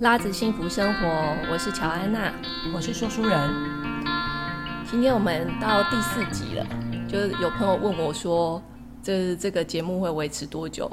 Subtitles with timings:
[0.00, 2.32] 拉子幸福生活，我是乔安娜，
[2.72, 3.50] 我是说书人。
[4.88, 6.64] 今天我们到第四集了，
[7.08, 8.62] 就是有朋友问我说，
[9.02, 10.86] 这这个节目会维持多久？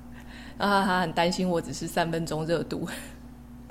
[0.58, 2.86] 啊，他很担心我只是三分钟热度。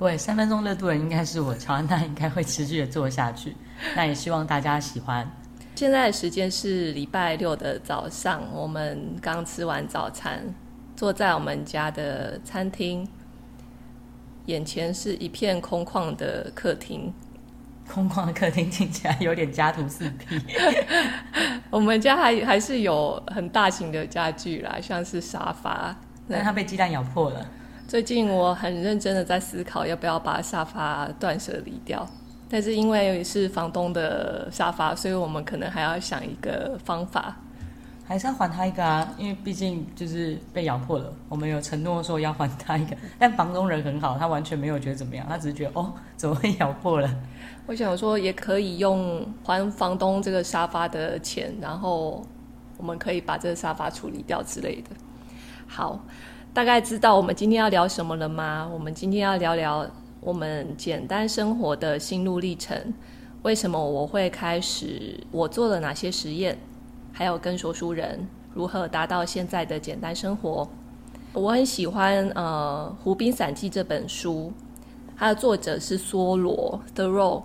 [0.00, 3.54] 对，三分钟热度的应该是我，乔安娜应该会持续的做下去。
[3.94, 5.24] 那也希望大家喜欢。
[5.76, 10.42] 现在的时间是礼拜六的早上，我们刚吃完早餐，
[10.96, 13.06] 坐在我们家的餐厅。
[14.46, 17.12] 眼前是一片空旷的客厅，
[17.88, 20.40] 空旷的客厅听起来有点家徒四壁。
[21.70, 25.96] 我们家还还是有很大型的家具啦，像是沙发，
[26.28, 27.46] 但它被鸡蛋咬破了。
[27.86, 32.08] 最近我很认真的在思考要不要把沙发断舍离掉，
[32.48, 37.36] 但是因为是房东的沙发，所以我们可能还要想一个方法。
[38.04, 41.12] 还是要还他一个啊，因为毕竟就是被咬破了。
[41.28, 47.08] 我们有承诺说要还他一个， 但房东人很好，他完全没有觉得怎么样，他只是觉得哦，怎么会咬破了？
[47.66, 52.26] 我想说也可以用还房东这个沙发的钱，然后
[52.76, 54.90] 我们可以把这个沙发处理掉之类的。
[55.66, 56.04] 好，
[56.52, 58.68] 大概知道我们今天要聊什么了吗？
[58.70, 59.88] 我们今天要聊聊
[60.20, 62.92] 我们简单生活的心路历程。
[63.42, 65.18] 为什么我会开始？
[65.30, 66.58] 我做了哪些实验？
[67.12, 70.68] 还有跟说书人如何达到现在的简单生活。
[71.32, 74.52] 我很喜欢呃《湖滨散记》这本书，
[75.16, 77.42] 它的作者是梭罗 Thoreau。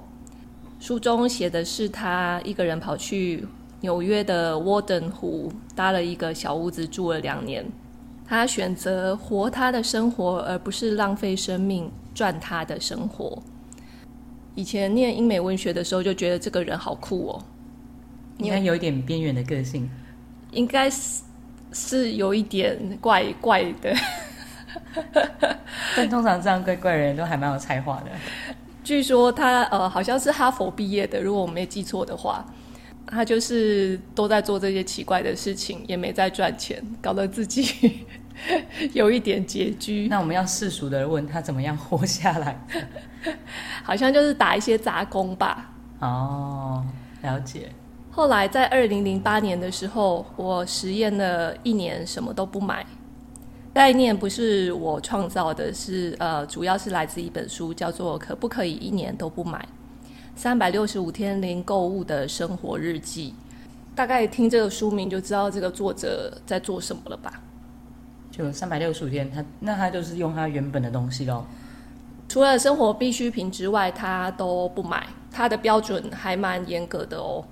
[0.79, 3.47] 书中写的是他一个人跑去
[3.81, 7.65] 纽约的沃登湖，搭了一个小屋子住了两年。
[8.27, 13.41] 他选择活他的生活，而不是浪费生命赚他的生活。
[14.53, 17.43] 以前念英美文学的时候，就觉得这个人好酷哦。
[18.37, 19.89] 应该有一点边缘的个性，
[20.51, 21.23] 应该是
[21.73, 23.93] 是有一点怪怪的，
[25.95, 28.05] 但通常这样怪怪的人都还蛮有才华的。
[28.83, 32.45] 据说他呃好像是哈佛毕业的，如果我没记错的话，
[33.05, 38.05] 他就是都在做这些奇怪的事情，也没在赚钱，搞得自己
[38.93, 40.07] 有一点拮据。
[40.09, 42.57] 那我们要世俗的问他怎么样活下来？
[43.83, 45.69] 好像就是打一些杂工吧。
[45.99, 46.85] 哦，
[47.23, 47.69] 了解。
[48.17, 52.83] 后来在二零零八年的时候，我实验了一年，什么都不买。
[53.75, 59.63] 概念不是我创造的是，是呃，主要是来自一本书，叫做《可不可以一年都不买？
[60.35, 63.35] 三百六十五天零购物的生活日记》。
[63.95, 67.31] 大概听这个书名就知道这个作者在做什么了吧？
[68.31, 71.45] 就三百六十五天，他那他就是用他原本的东西喽。
[72.27, 75.05] 除了生活必需品之外，他都不买。
[75.31, 77.45] 他的标准还蛮严格的哦。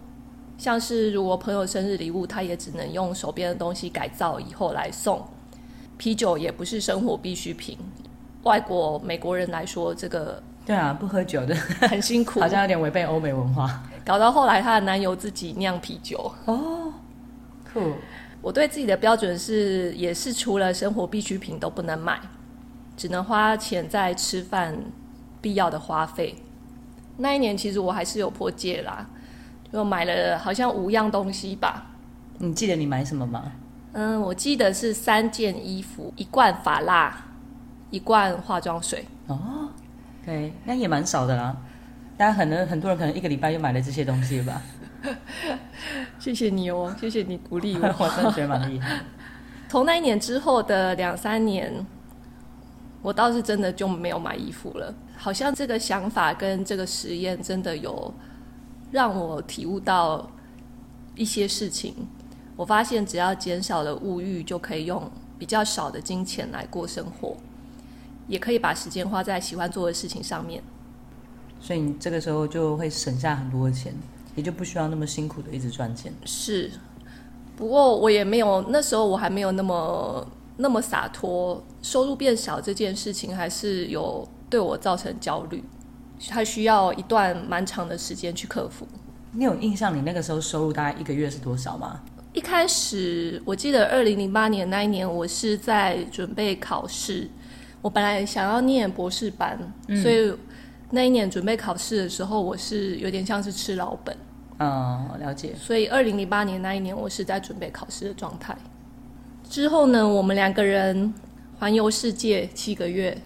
[0.58, 5.24] 像是如果朋友生日礼物，他也只能用手边的东西改造以后来送。
[5.98, 7.78] 啤酒也不是生活必需品。
[8.44, 13.84] 外国美国人来说，这个对啊，不喝酒的很辛苦，好像有点违背欧美文化。
[14.06, 16.94] 搞到后来，她的男友自己酿啤酒哦，
[17.74, 17.94] 酷。
[18.42, 22.20] 我对自己的标准是，也是除了生活必需品都不能买，
[22.96, 24.78] 只能花钱在吃饭
[25.42, 26.36] 必要的花费。
[27.18, 29.10] 那一年其实我还是有破戒啦。
[29.76, 31.86] 又买了好像五样东西吧？
[32.38, 33.52] 你记得你买什么吗？
[33.92, 37.26] 嗯，我记得是三件衣服、一罐发蜡、
[37.90, 39.06] 一罐化妆水。
[39.28, 39.70] 哦，
[40.26, 41.56] 对，那也蛮少的啦。
[42.18, 44.62] 大家可能很多人可能一个礼拜就买了这些东西了吧？
[46.20, 49.02] 谢谢你哦，谢谢你鼓励我， 我真的觉得蛮厉害。
[49.68, 51.86] 从那一年之后的两三年，
[53.02, 54.94] 我倒是真的就没有买衣服了。
[55.18, 58.14] 好像这个想法跟这个实验真的有。
[58.96, 60.26] 让我体悟到
[61.16, 61.94] 一些事情。
[62.56, 67.36] 我发现，只要减少了物欲，就可以用比较少的金钱来过生活，
[68.30, 70.64] 也可以把时间花在喜欢做的事情上面。
[71.60, 73.94] 所以你这个时候就会省下很多的钱，
[74.34, 76.14] 也就不需要那么辛苦的一直赚钱。
[76.24, 76.72] 是，
[77.58, 80.26] 不过我也没有，那时候我还没有那么
[80.56, 81.62] 那么洒脱。
[81.82, 85.62] 收入变少这件事情，还是有对我造成焦虑。
[86.30, 88.88] 他需要一段蛮长的时间去克服。
[89.32, 92.00] 你有印象你那个时候收入大概一个月是多少吗？
[92.34, 97.30] 一开始我记得二零零八年那一年，我是在准备考试。
[97.82, 100.34] 我本来想要念博士班，嗯、所以
[100.90, 104.16] 那一年准备考试的时候，我是有点像是吃老本。
[104.60, 105.54] 嗯，了解。
[105.56, 108.58] 所以二零零八年那一年，我是在准备考试的状态。
[109.50, 111.14] 之后呢，我们两个人
[111.60, 113.18] 环游世界七个月。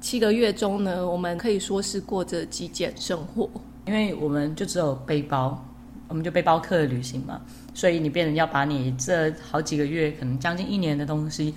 [0.00, 3.50] 七个月中呢，我们可以说是过着极简生活，
[3.86, 5.64] 因为我们就只有背包，
[6.06, 7.40] 我们就背包客的旅行嘛，
[7.74, 11.52] 所以你变成要把你这好几个月，可能将近一年的东西，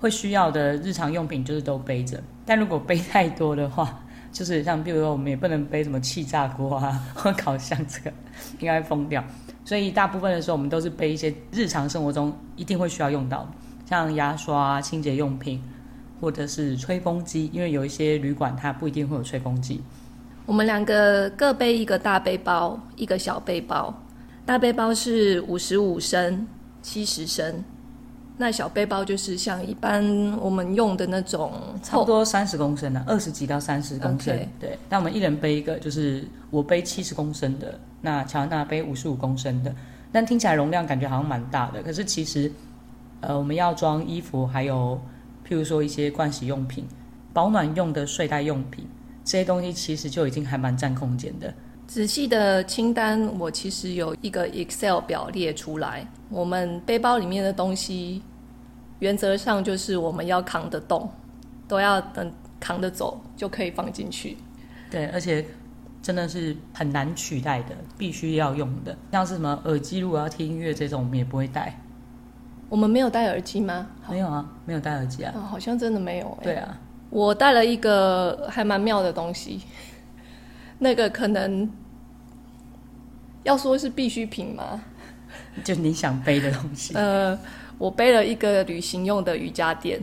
[0.00, 2.20] 会需要的日常用品就是都背着。
[2.44, 8.12] 但如果背太多的话，就是像比如说我们也不能背什么气炸锅啊或烤箱，这个
[8.58, 9.22] 应该会疯掉。
[9.64, 13.48] 所以大部分的时候我们都是背一些日常生活中一定会需要用到，
[13.88, 15.62] 像牙刷、清洁用品，
[16.20, 19.82] 或者是吹风机，因为有一些旅馆它不一定会有吹风机。
[20.44, 23.92] 我们两个各背一个大背包，一个小背包。
[24.44, 26.46] 大背包是五十五升、
[26.80, 27.64] 七十升，
[28.36, 30.04] 那小背包就是像一般
[30.38, 31.52] 我们用的那种，
[31.82, 34.38] 差不多三十公升的，二十几到三十公升。
[34.60, 39.74] 对，那我们一人背一个，就是我背七十公升的，那乔安娜背五十五公升的。
[40.12, 42.50] 但听起来容量感觉好像蛮大的，可是其实，
[43.20, 44.98] 呃，我们要装衣服，还有
[45.46, 46.84] 譬如说一些盥洗用品、
[47.32, 48.86] 保暖用的睡袋用品。
[49.24, 51.52] 这些东西其实就已经还蛮占空间的。
[51.88, 56.06] 仔细的清单，我其实有一个 Excel 表列出来。
[56.28, 58.22] 我们背包里面的东西，
[59.00, 61.10] 原则上就是我们要扛得动，
[61.66, 64.36] 都要等扛得走就可以放进去。
[64.90, 65.44] 对，而且
[66.00, 68.96] 真的是很难取代的，必须要用的。
[69.10, 71.76] 像是什么耳机，如果要听音乐这种，我们也不会带。
[72.68, 73.86] 我们没有戴耳机吗？
[74.08, 75.32] 没有啊，没有戴耳机啊。
[75.36, 76.44] 哦，好像真的没有欸。
[76.44, 76.78] 对啊。
[77.10, 79.60] 我带了一个还蛮妙的东西，
[80.80, 81.70] 那个可能
[83.44, 84.82] 要说是必需品吗？
[85.64, 86.94] 就你想背的东西。
[86.94, 87.38] 呃，
[87.78, 90.02] 我背了一个旅行用的瑜伽垫。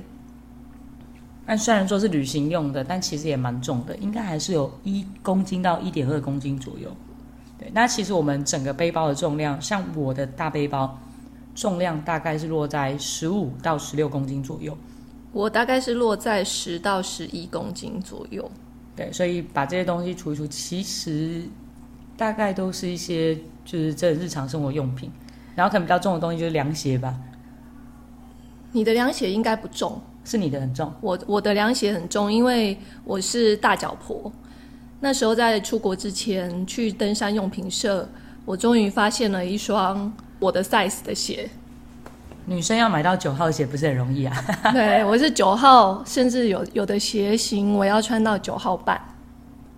[1.45, 6.89] 但虽然说是旅行用的，但其实也蛮重的，应该还是有一公斤到一点二公斤左右。
[7.59, 10.97] 对，那其实我们整个背包的重量，像我的大背包，
[11.55, 14.77] 重量大概是落在十五到十六公斤左右。
[15.31, 18.49] 我大概是落在十到十一公斤左右，
[18.95, 21.43] 对，所以把这些东西除一除，其实
[22.15, 23.35] 大概都是一些
[23.65, 25.11] 就是这日常生活用品，
[25.55, 27.15] 然后可能比较重的东西就是凉鞋吧。
[28.71, 30.93] 你的凉鞋应该不重，是你的很重。
[31.01, 34.31] 我我的凉鞋很重，因为我是大脚婆。
[34.99, 38.07] 那时候在出国之前去登山用品社，
[38.45, 41.49] 我终于发现了一双我的 size 的鞋。
[42.45, 44.45] 女生要买到九号鞋不是很容易啊。
[44.73, 49.01] 对，我是九号，甚至有有的鞋型我要穿到九号半。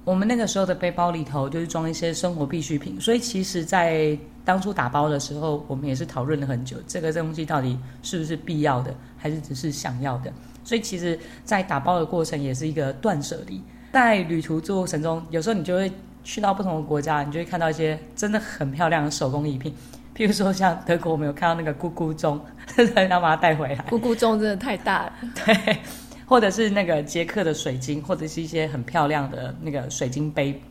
[0.03, 10.33] 我们那个时候的背包里头就是装一些生活必需品，所以其实，在当初打包的时候，我们也是讨论了很久，这个东西到底是不是必要的，还是只是想要的。
[10.63, 13.62] 所以其实，在打包的过程也是一个断舍离。
[13.94, 15.91] 在旅途过程中，有时候你就会
[16.23, 19.71] 去到不同的国家，你就会看到一些真的很漂亮的手工艺品。
[20.15, 22.39] 譬如说，像德国，我们有看到那个咕咕钟，
[23.09, 23.75] 要把它带回来。
[23.89, 25.13] 咕咕钟真的太大了。
[25.45, 25.77] 对，
[26.25, 30.62] 或者是那个捷克的水晶，或者是一些很漂亮的那个水晶杯，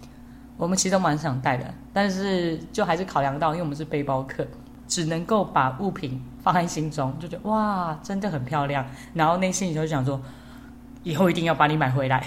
[0.57, 4.47] 我们其实都蛮想带的，但是就还是考量到，因为我们是背包客，
[4.89, 10.19] 只能够把物品放在心中，就觉得哇，真的很漂亮，然后内心里就想说，
[11.03, 12.25] 以后一定要把你买回来。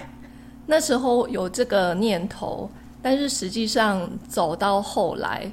[0.67, 2.69] 那时候有这个念头，
[3.01, 5.51] 但是实际上走到后来。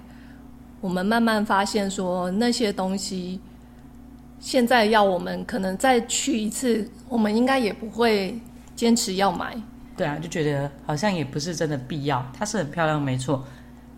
[0.85, 3.41] 我们慢慢发现，说那些东西，
[4.39, 8.39] 现在要我们可能再去一次，我们应该也不会
[8.77, 9.57] 坚持要买。
[9.97, 12.23] 对啊，就觉得好像也不是真的必要。
[12.39, 13.43] 它是很漂亮，没错，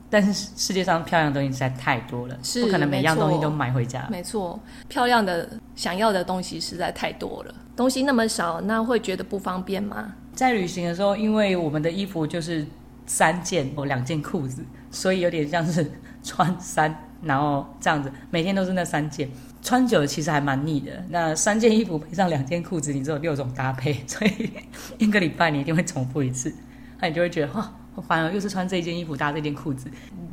[0.09, 4.07] 但是世界上漂亮的东西实在太多了，是不可能每样东西都买回家。
[4.09, 4.57] 没错，
[4.89, 10.15] 漂亮的、想要的东西实在太多了，东西那么少，那会觉得不方便吗？
[10.37, 12.65] 在旅行的时候，因为我们的衣服就是
[13.07, 15.91] 三件或两件裤子，所以有点像是。
[16.27, 19.31] 穿三，然后这样子，每天都是那三件，
[19.63, 20.91] 穿久了其实还蛮腻的。
[21.09, 24.51] 那三件衣服配上两件裤子，你只有六种搭配，所以
[24.99, 26.53] 一个礼拜你一定会重复一次，
[27.01, 29.89] 那你就会觉得哇，我反而又是穿这件衣服搭这件裤子。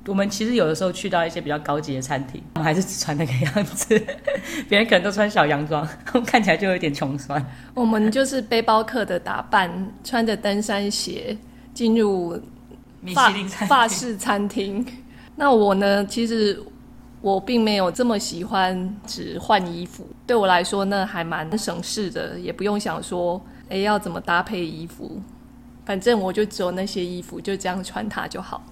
[0.07, 4.03] 我们其实有的时候去到一些比较高级的餐厅，我们还是只穿那个样子，
[4.67, 5.87] 别人可能都穿小洋装，
[6.25, 7.45] 看起来就有点穷酸。
[7.75, 9.71] 我们就是背包客的打扮，
[10.03, 11.37] 穿着登山鞋
[11.71, 12.41] 进入
[13.03, 14.85] 米其林法式餐厅。
[15.35, 16.05] 那我呢？
[16.05, 16.61] 其实
[17.21, 20.07] 我并没有这么喜欢只换衣服。
[20.25, 25.21] 对我来说，那还蛮省事的，也不用想说，哎，要怎么搭配衣服。
[25.85, 28.63] 反正我就只有那些衣服，就这样穿它就好。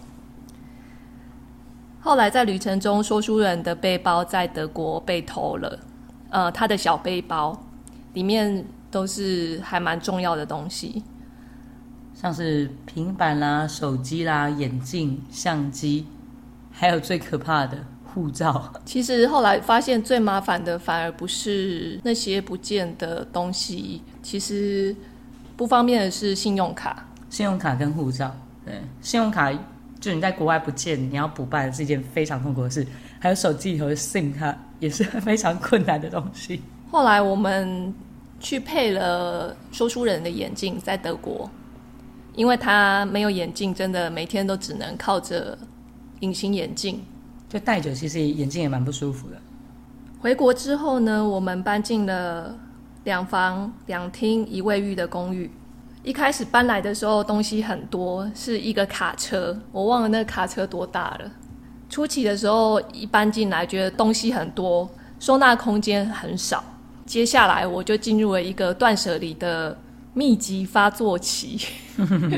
[2.00, 5.80] 后来在旅程中，说书人的背包在德国被偷了。
[6.30, 7.62] 呃，他的小背包
[8.14, 11.04] 里面都是还蛮重要的东西，
[12.22, 16.06] 像是平板啦、手机啦、眼镜、相机。
[16.74, 18.72] 还有最可怕的护照。
[18.86, 24.96] 其实后来发现最麻烦的反而不是那些不见的东西，其实
[25.58, 27.06] 不方便的是信用卡。
[27.30, 28.34] 信用卡跟护照，
[28.66, 29.51] 对，信用卡
[30.00, 32.88] 就你在国外不见，你要补办是一件非常痛苦的事。
[33.20, 36.62] 还有手机里头的 SIM 卡也是非常困难的东西。
[36.90, 37.94] 后来我们
[38.40, 41.48] 去配了说书人的眼镜，在德国，
[42.36, 45.58] 因为他没有眼镜，真的每天都只能靠着
[46.22, 47.04] 隐形眼镜，
[47.50, 49.36] 就戴着，其实眼镜也蛮不舒服的。
[50.20, 52.56] 回国之后呢，我们搬进了
[53.04, 55.52] 两房两厅一卫浴的公寓。
[56.04, 61.32] 一开始搬来的时候，东西很多，是一个卡车，我忘了那个卡车多大了。
[61.90, 66.64] 初期的时候一搬进来，觉得东西很多，收纳空间很少。
[67.06, 69.78] 接下来我就进入了一个断舍离的
[70.13, 71.60] 密集发作期，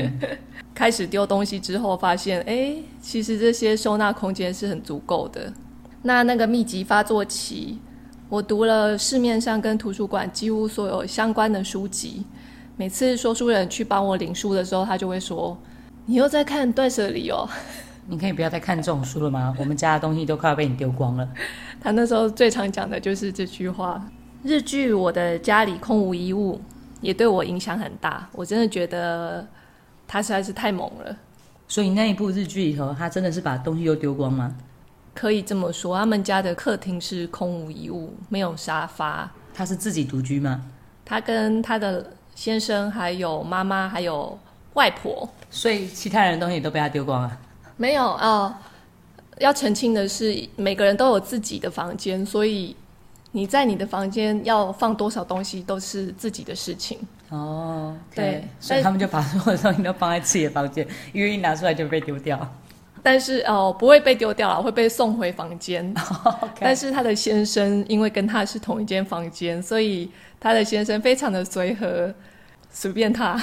[0.72, 5.52] 开始丢东西之后，发现哎，其实这些收纳空间是很足够的。
[6.02, 7.78] 那那个密集发作期，
[8.28, 12.24] 我读了市面上跟图书馆几乎所有相关的书籍。
[12.76, 15.56] 每次说书人去帮我领书的时候，他就会说
[16.06, 17.48] ：“你又在看断舍离哦，
[18.06, 19.54] 你可以不要再看这种书了吗？
[19.58, 21.28] 我们家的东西都快要被你丢光了。
[21.80, 24.04] ”他那时候最常讲的就是这句话。
[24.42, 26.56] 日剧《我的家里空无一物》
[27.04, 29.46] 也对我影响很大，我真的觉得
[30.08, 31.16] 他实在是太猛了。
[31.68, 34.56] 所以那一部日剧里头，他真的是把东西都丢光吗？
[35.14, 39.30] 可以这么说，他们家的客厅是空无一物，没有沙发。
[39.52, 40.64] 他是自己独居吗？
[41.04, 42.12] 他跟他的。
[42.36, 44.36] 先生还有妈妈还有
[44.72, 47.38] 外婆，所以其他人的东西都被他丢光了。
[47.76, 48.56] 没有啊、呃，
[49.38, 52.74] 要澄清的是，每个人都有自己的房间，所以
[53.36, 56.96] 你在你的房间要放多少东西都是自己的事情。
[57.30, 62.38] 哦，okay、对，所以他们就把所有的东西都放在自己的房间，因为一拿出来就被丢掉。
[63.02, 65.92] 但是哦、呃，不会被丢掉了，会被送回房间。
[66.60, 70.08] 但是他的先生因为跟他是同一间房间，所以。
[70.40, 72.12] 他的先生非常的随和，
[72.70, 73.42] 随便他，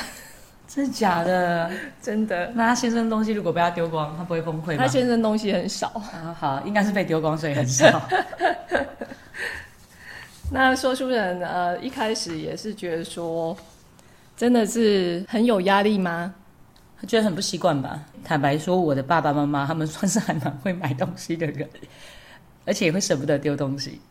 [0.68, 1.72] 真的假的？
[2.00, 2.52] 真的。
[2.54, 4.78] 那他先生东西如果被他丢光，他不会崩溃吗？
[4.78, 5.88] 他先生东西很少。
[6.14, 8.00] 啊，好，应该是被丢光，所以很少。
[10.54, 13.56] 那说书人呃，一开始也是觉得说，
[14.36, 16.36] 真的是很有压力吗？
[17.00, 18.04] 他觉得很不习惯吧。
[18.22, 21.70] 坦白说，我的爸爸妈妈他们 算是还蛮会买东西的人，
[22.66, 24.02] 而且也会舍不得丢东西。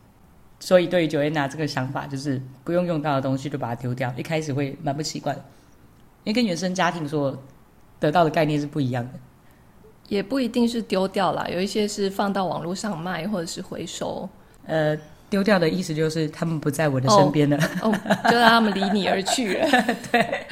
[0.58, 4.10] 所以，对于 Joanna 这个想法，就是不用用到的东西就把它丢掉。
[4.16, 5.36] 一开始会蛮不习惯，
[6.24, 7.38] 因为跟原生家庭所
[7.98, 9.12] 得到的概念是不一样的。
[10.08, 14.28] 也不一定是丢掉啦，有一些是放到网络上卖，或者是回收。
[14.66, 14.96] 呃，
[15.30, 19.66] 丢掉的意思就是他们不在我的身边了，哦，哦，就让他们离你而去了。
[20.12, 20.46] 对。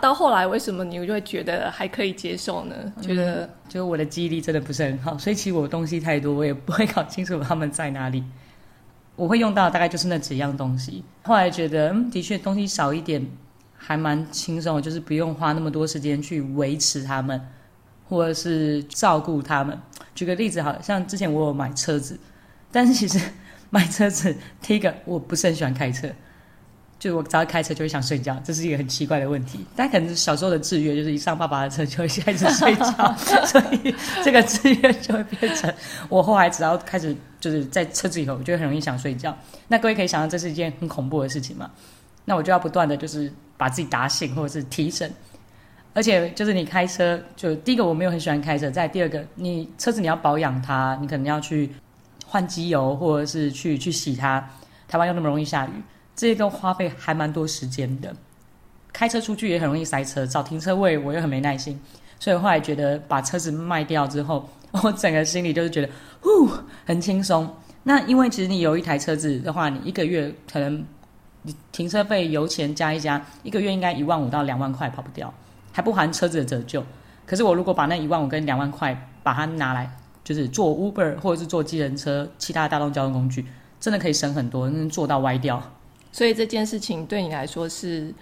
[0.00, 2.74] 到后来，为什么你就会觉得还可以接受呢？
[2.96, 8.22] 嗯、觉得就我的记忆力真的不是很好，所以其实我东西太多，我也不会搞清楚他们在哪里。
[9.14, 11.04] 我会用到大概就是那几样东西。
[11.22, 13.24] 后来觉得，嗯，的确东西少一点
[13.76, 17.40] 还蛮轻松，就是不用花那么多时间去维持他们，
[18.08, 19.78] 或者是照顾他们。
[20.14, 22.18] 举个例子，好像之前我有买车子，
[22.72, 23.20] 但是其实
[23.70, 26.08] 买车子，第一个我不是很喜欢开车。
[26.98, 29.66] 就我只要开车就会想睡觉，这是一个很奇怪的问题。
[29.74, 35.74] 但可能是小时候的制约，就是一上爸爸的车就会开始睡觉， 所以这个制约就会变成
[36.08, 39.36] 我后来只要开始就是在车子以后，我就很容易想睡觉。
[39.66, 41.68] 那各位可以想到，这是一件很恐怖的事情嘛？
[42.24, 45.12] 那我就要不断的就是把自己打醒或者是提神。
[45.94, 51.68] 而且就是你开车，就第一个我没有很喜欢开车，再第二个你车子你要保养它，你可能要去
[52.32, 54.48] 换机油或者是去去洗它。
[54.88, 55.70] 台湾又那么容易下雨。
[56.14, 58.14] 这些都花费还蛮多时间的，
[58.92, 61.80] 开车出去也很容易塞车，找停车位我又很没耐心，
[62.18, 64.46] 所以后来觉得把车子卖掉之后，
[64.82, 65.88] 我整个心里就是觉得，
[66.20, 66.50] 呼，
[66.84, 67.50] 很轻松。
[67.84, 70.84] 那因为其实你有一台车子的话，你一个月可能
[71.42, 75.32] 你停车费、油钱加一加，一个月应该一万五到两万块跑不掉，
[75.72, 76.84] 还不含车子的折旧。
[77.24, 79.90] 可是我如果把那一万五跟两万块把它拿来，
[80.24, 83.44] 就是坐 Uber 或者是坐计程车、其他大众交通工具，
[83.80, 85.62] 真的可以省很多，能做到歪掉。
[86.12, 88.12] 所以这件事情对你来说是，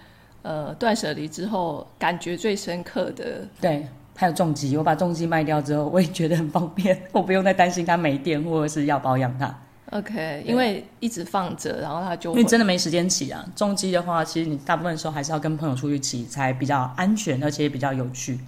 [0.41, 3.47] 呃，断舍离之后感觉最深刻的。
[3.59, 9.53] 对，还有重机，我把重机卖掉之后，我也觉得很方便， 我不用再担心它没电或者是要保养它。
[9.91, 13.45] OK，因为一直放着，然后它就因为真的没时间骑啊。
[13.53, 18.39] 重机的话，其实你大部分时候还是要跟朋友出去骑才比较安全，而且也比较有趣。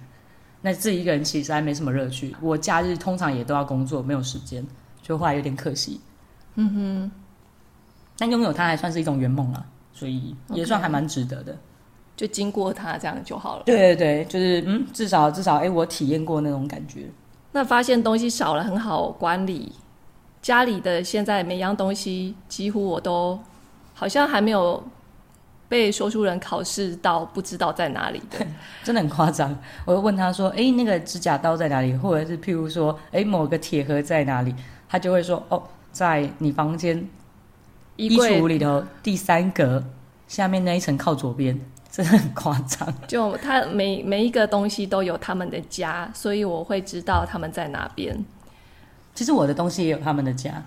[0.66, 2.34] 那自己一个人其实还没什么乐趣。
[2.40, 4.66] 我假日通常也都要工作，没有时间，
[5.02, 6.00] 就后来有点可惜。
[6.54, 7.12] 嗯哼。
[8.16, 11.52] 但拥有它还算是一种圆梦啊，所以也算还蛮值得的。
[11.52, 11.56] Okay.
[12.16, 13.64] 就经过它这样就好了。
[13.66, 17.10] 对对对，就是嗯，至少至少，哎，我体验过那种感觉。
[17.52, 19.70] 那发现东西少了很好管理，
[20.40, 23.38] 家里的现在每样东西几乎我都
[23.92, 24.82] 好像还没有
[25.74, 28.46] 被说书人考试到不知道在哪里的，
[28.84, 29.52] 真的很夸张。
[29.84, 34.54] 我会问他说：“哎，那个指甲刀在哪里？”或者是譬如说：“哎，某个铁盒在哪里？”
[34.88, 37.04] 他就会说：“哦，在你房间。”
[37.96, 39.82] 衣橱里头第三格
[40.28, 42.94] 下面那一层靠左边， 真的很夸张。
[43.08, 48.24] 就他每每一个东西都有他们的家，所以我会知道他们在哪边。
[49.12, 50.62] 其实我的东西也有他们的家，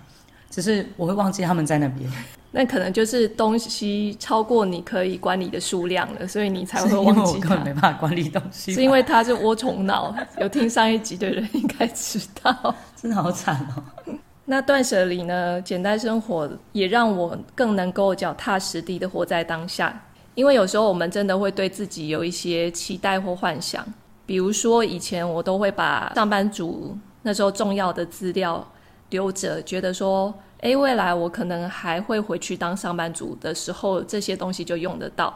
[0.50, 2.10] 只是我会忘记他们在那边。
[2.50, 7.36] 那可能就是东西超过你可以管理的数量了，所以你才会忘记它。
[7.36, 8.72] 我根本没办法管理东西。
[8.72, 12.74] 是因为他是涡虫脑，有听上一集的人应该知道。
[12.96, 14.12] 真的好惨哦。
[14.46, 15.60] 那断舍离呢？
[15.60, 20.02] 简单生活也让我更能够脚踏实地的活在当下。
[20.34, 23.84] 因为有时候我们真的会对自己有一些期待或幻想，
[24.24, 28.66] 比如说以前我都会把上班族那时候重要的资料
[29.10, 30.34] 留着，觉得说。
[30.62, 35.32] 诶，未来我可能还会回去当上班族的时候，这些东西就用得到。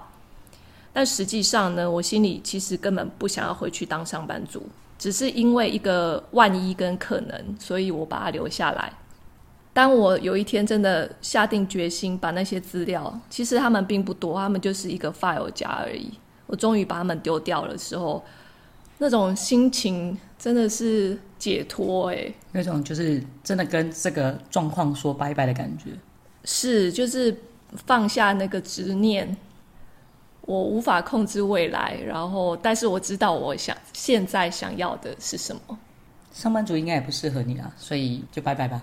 [0.93, 4.67] 但实际上呢，我心里其实根本不想要回去当上班族，
[4.99, 8.93] 只是因为一个万一跟可能，所以我把它留下来。
[9.73, 16.11] 当我有一天真的下定决心把那些资料，其实他们并不多，他们就是一个 file 夹而已。
[16.49, 18.25] 我终于把他们丢掉了的时候，
[19.03, 25.91] 那种心情真的是解脱哎，那种就是真的跟这个状况说拜拜的感觉，
[26.45, 27.37] 是就是
[27.85, 29.37] 放下那个执念。
[30.43, 35.79] 我无法控制未来，然后但是我知道我想现在想要的是什么。
[36.33, 38.81] 上班族应该也不适合你啊，所以就拜拜吧。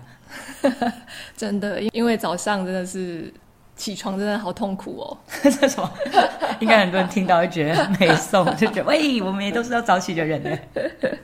[1.34, 3.32] 真的，因为早上真的是。
[3.80, 5.16] 起床真的好痛苦哦！
[5.42, 5.90] 这什么？
[6.60, 10.50] 应该很多人听到会觉得没送，就觉得喂，我们也都是要早起的人呢。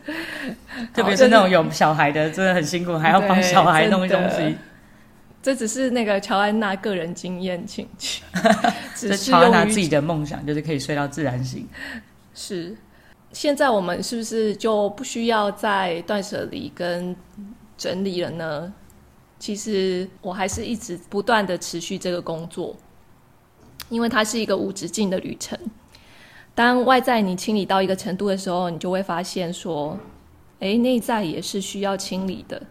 [0.95, 4.57] 特别是那种有小孩的，真的很辛苦，还要帮小孩弄东西。
[5.43, 8.23] 这只是那个乔安娜个人经验，请去。
[8.95, 11.69] 这乔安娜自己的梦想就是可以睡到自然醒。
[12.35, 12.75] 是，
[13.33, 17.15] 现在我们是不是就不需要再断舍离跟
[17.77, 18.73] 整理了呢？
[19.39, 22.75] 其实我还是一直不断的持续这个工作，
[23.89, 25.59] 因为它是一个无止境的旅程。
[26.55, 29.99] 当外在你清理到一个程度的时候，你就会发现说，
[30.61, 32.63] 诶，内在也是需要清理的，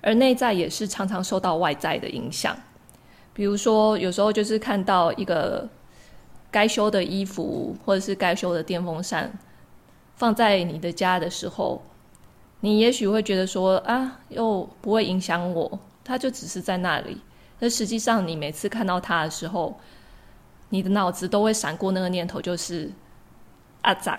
[0.00, 2.56] 而内在也是常常受到外在的影响。
[3.34, 5.68] 比如说，有时候就是看到一个
[6.50, 9.36] 该修的衣服，或者是该修的电风扇，
[10.14, 11.82] 放在你的家的时候，
[12.60, 15.80] 你也许会觉得说，啊，又不会影响我。
[16.08, 17.20] 它就只是在那里，
[17.58, 19.78] 那实际上你每次看到它的时候，
[20.70, 22.90] 你的脑子都会闪过那个念头，就是
[23.82, 24.18] 啊咋，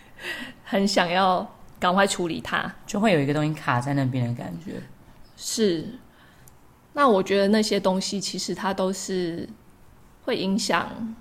[0.64, 4.74] 很想要赶快处理它，就会有一个东西卡在那边的感觉。
[5.38, 5.86] 是，
[6.92, 9.48] 那我觉得那些东西其实它都是
[10.26, 11.16] 会影响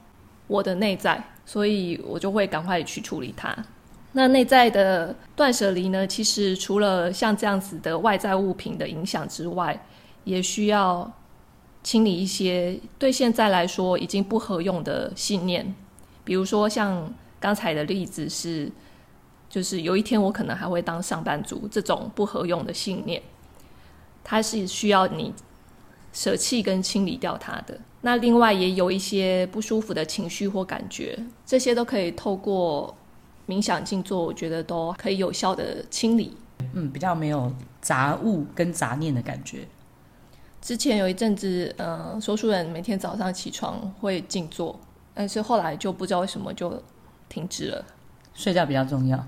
[0.48, 3.56] 我的内在，所以我就会赶快去处理它。
[4.12, 6.06] 那内在的断舍离呢？
[6.06, 9.82] 其实除了像这样子的外在物品的影响之外，
[10.24, 11.12] 也需要
[11.84, 15.74] 清理一些对现在来说已经不合用的信念，
[16.24, 18.72] 比如说像刚才的例子是，
[19.50, 23.22] 就是有一天我可能还会当上班族这种不合用的信念，
[24.24, 25.34] 它是需要你
[26.14, 27.78] 舍弃跟清理掉它的。
[28.02, 32.96] 那另外也有一些不舒服的情绪或感觉，这些都可以透过
[33.48, 36.36] 冥想静坐，我觉得都可以有效的清理。
[36.74, 39.68] 嗯，比较没有杂物跟杂念的感觉。
[40.63, 44.80] 之前有一阵子，呃，说书人每天早上起床会静坐，
[45.13, 46.82] 但是后来就不知道为什么就
[47.28, 47.84] 停止了。
[48.34, 49.21] 睡觉比较重要。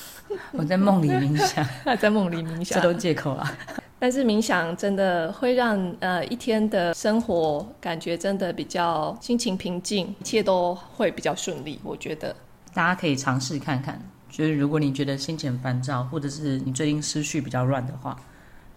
[0.52, 1.62] 我在梦里冥想，
[2.00, 3.54] 在梦里冥想，这都借口啊。
[3.98, 11.78] 但是冥想真的会让呃一天的生活感觉真的比较心情平静，一切都会比较顺利。
[11.84, 12.34] 我觉得
[12.72, 18.18] 大家可以尝试看看，就是如果你觉得心情烦躁，或者是你最近思绪比较乱的话。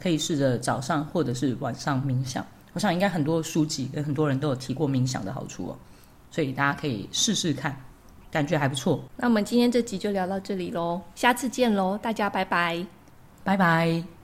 [0.02, 5.78] 可以试着早上或者是晚上冥想，我想应该很多书籍跟很多人都有提过冥想的好处哦，
[6.32, 7.76] 所以大家可以试试看，
[8.32, 9.04] 感觉还不错。
[9.18, 12.86] 那我们今天这集就聊到这里喽，下次见喽，大家拜拜，
[13.44, 14.21] 拜拜。